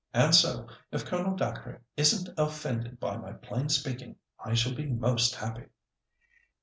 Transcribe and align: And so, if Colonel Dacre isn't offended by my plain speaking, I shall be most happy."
And 0.15 0.33
so, 0.33 0.65
if 0.91 1.05
Colonel 1.05 1.35
Dacre 1.35 1.79
isn't 1.95 2.27
offended 2.35 2.99
by 2.99 3.17
my 3.17 3.33
plain 3.33 3.69
speaking, 3.69 4.15
I 4.43 4.55
shall 4.55 4.73
be 4.73 4.87
most 4.87 5.35
happy." 5.35 5.67